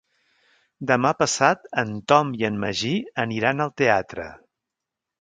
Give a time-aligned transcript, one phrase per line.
[0.91, 4.31] Demà passat en Tom i en Magí aniran al teatre.